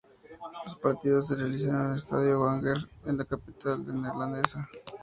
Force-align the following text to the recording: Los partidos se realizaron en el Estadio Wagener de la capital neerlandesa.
Los 0.65 0.75
partidos 0.77 1.27
se 1.27 1.35
realizaron 1.35 1.81
en 1.85 1.91
el 1.91 1.97
Estadio 1.99 2.39
Wagener 2.41 2.77
de 3.05 3.13
la 3.13 3.23
capital 3.23 4.01
neerlandesa. 4.01 4.67